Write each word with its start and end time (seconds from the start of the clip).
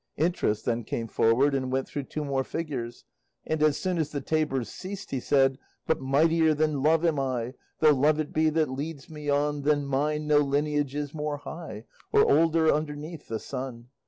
Interest 0.17 0.65
then 0.65 0.83
came 0.83 1.07
forward 1.07 1.53
and 1.53 1.71
went 1.71 1.87
through 1.87 2.01
two 2.01 2.25
more 2.25 2.43
figures, 2.43 3.05
and 3.45 3.61
as 3.61 3.77
soon 3.77 3.99
as 3.99 4.09
the 4.09 4.19
tabors 4.19 4.67
ceased, 4.67 5.11
he 5.11 5.19
said: 5.19 5.59
But 5.85 6.01
mightier 6.01 6.55
than 6.55 6.81
Love 6.81 7.05
am 7.05 7.19
I, 7.19 7.53
Though 7.81 7.93
Love 7.93 8.19
it 8.19 8.33
be 8.33 8.49
that 8.49 8.71
leads 8.71 9.11
me 9.11 9.29
on, 9.29 9.61
Than 9.61 9.85
mine 9.85 10.25
no 10.25 10.39
lineage 10.39 10.95
is 10.95 11.13
more 11.13 11.37
high, 11.37 11.85
Or 12.11 12.23
older, 12.27 12.67
underneath 12.73 13.27
the 13.27 13.37
sun. 13.37 13.89